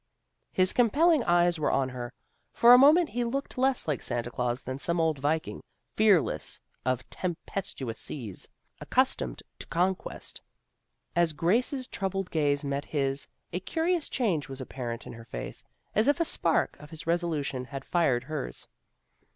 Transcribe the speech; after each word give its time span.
"His 0.51 0.73
compelling 0.73 1.23
eyes 1.25 1.59
were 1.59 1.69
on 1.69 1.89
her. 1.89 2.11
For 2.53 2.73
a 2.73 2.77
moment 2.79 3.09
he 3.09 3.23
looked 3.23 3.55
less 3.55 3.87
like 3.87 4.01
Santa 4.01 4.31
Glaus 4.31 4.61
than 4.63 4.79
some 4.79 4.99
old 4.99 5.19
viking, 5.19 5.61
fearless 5.95 6.59
of 6.83 7.07
tempestuous 7.11 7.99
seas, 7.99 8.47
accustomed 8.79 9.43
to 9.59 9.67
conquest. 9.67 10.41
As 11.15 11.33
Grace's 11.33 11.87
troubled 11.87 12.31
gaze 12.31 12.65
met 12.65 12.85
his 12.85 13.27
a 13.53 13.59
curious 13.59 14.09
change 14.09 14.49
was 14.49 14.59
apparent 14.59 15.05
in 15.05 15.13
her 15.13 15.25
face, 15.25 15.63
as 15.93 16.07
if 16.07 16.19
a 16.19 16.25
spark 16.25 16.77
of 16.79 16.89
his 16.89 17.05
resolution 17.05 17.65
had 17.65 17.85
fired 17.85 18.23
hers. 18.23 18.67